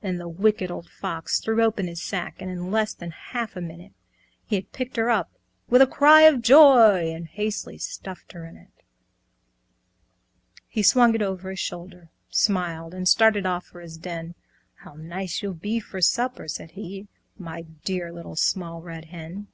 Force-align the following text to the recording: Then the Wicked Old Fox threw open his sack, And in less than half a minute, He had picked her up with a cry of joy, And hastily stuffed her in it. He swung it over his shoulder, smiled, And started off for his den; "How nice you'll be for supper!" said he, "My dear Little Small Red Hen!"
Then 0.00 0.16
the 0.16 0.28
Wicked 0.30 0.70
Old 0.70 0.88
Fox 0.88 1.40
threw 1.40 1.62
open 1.62 1.88
his 1.88 2.02
sack, 2.02 2.36
And 2.40 2.50
in 2.50 2.70
less 2.70 2.94
than 2.94 3.10
half 3.10 3.54
a 3.54 3.60
minute, 3.60 3.92
He 4.46 4.56
had 4.56 4.72
picked 4.72 4.96
her 4.96 5.10
up 5.10 5.30
with 5.68 5.82
a 5.82 5.86
cry 5.86 6.22
of 6.22 6.40
joy, 6.40 7.12
And 7.12 7.26
hastily 7.28 7.76
stuffed 7.76 8.32
her 8.32 8.46
in 8.46 8.56
it. 8.56 8.72
He 10.68 10.82
swung 10.82 11.14
it 11.14 11.20
over 11.20 11.50
his 11.50 11.58
shoulder, 11.60 12.08
smiled, 12.30 12.94
And 12.94 13.06
started 13.06 13.44
off 13.44 13.66
for 13.66 13.82
his 13.82 13.98
den; 13.98 14.34
"How 14.76 14.94
nice 14.94 15.42
you'll 15.42 15.52
be 15.52 15.80
for 15.80 16.00
supper!" 16.00 16.48
said 16.48 16.70
he, 16.70 17.06
"My 17.36 17.60
dear 17.84 18.10
Little 18.10 18.36
Small 18.36 18.80
Red 18.80 19.04
Hen!" 19.12 19.48